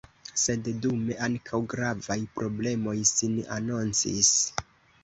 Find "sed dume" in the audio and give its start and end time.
0.43-1.17